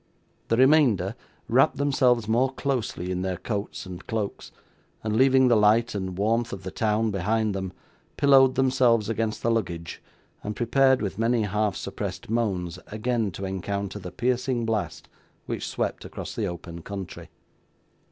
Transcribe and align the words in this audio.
The 0.47 0.57
remainder 0.57 1.13
wrapped 1.47 1.77
themselves 1.77 2.27
more 2.27 2.51
closely 2.53 3.11
in 3.11 3.21
their 3.21 3.37
coats 3.37 3.85
and 3.85 4.07
cloaks, 4.07 4.51
and 5.03 5.15
leaving 5.15 5.47
the 5.47 5.55
light 5.55 5.93
and 5.93 6.17
warmth 6.17 6.51
of 6.51 6.63
the 6.63 6.71
town 6.71 7.11
behind 7.11 7.53
them, 7.53 7.71
pillowed 8.17 8.55
themselves 8.55 9.09
against 9.09 9.43
the 9.43 9.51
luggage, 9.51 10.01
and 10.43 10.55
prepared, 10.55 11.03
with 11.03 11.19
many 11.19 11.43
half 11.43 11.75
suppressed 11.75 12.31
moans, 12.31 12.79
again 12.87 13.29
to 13.33 13.45
encounter 13.45 13.99
the 13.99 14.11
piercing 14.11 14.65
blast 14.65 15.07
which 15.45 15.67
swept 15.67 16.03
across 16.03 16.33
the 16.33 16.47
open 16.47 16.81
country. 16.81 17.29